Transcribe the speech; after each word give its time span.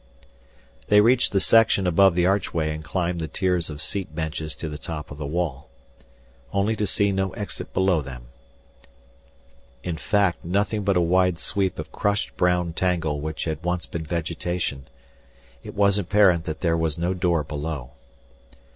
They 0.87 0.99
reached 0.99 1.31
the 1.31 1.39
section 1.39 1.85
above 1.85 2.15
the 2.15 2.25
archway 2.25 2.73
and 2.73 2.83
climbed 2.83 3.21
the 3.21 3.27
tiers 3.27 3.69
of 3.69 3.83
seat 3.83 4.15
benches 4.15 4.55
to 4.55 4.67
the 4.67 4.79
top 4.79 5.11
of 5.11 5.19
the 5.19 5.27
wall. 5.27 5.69
Only 6.51 6.75
to 6.77 6.87
see 6.87 7.11
no 7.11 7.33
exit 7.33 7.71
below 7.71 8.01
them. 8.01 8.25
In 9.83 9.97
fact 9.97 10.43
nothing 10.43 10.83
but 10.83 10.97
a 10.97 11.01
wide 11.01 11.37
sweep 11.37 11.77
of 11.77 11.91
crushed 11.91 12.35
brown 12.35 12.73
tangle 12.73 13.21
which 13.21 13.43
had 13.45 13.63
once 13.63 13.85
been 13.85 14.03
vegetation. 14.03 14.87
It 15.61 15.75
was 15.75 15.99
apparent 15.99 16.45
that 16.45 16.61
there 16.61 16.75
was 16.77 16.97
no 16.97 17.13
door 17.13 17.43
below. 17.43 17.91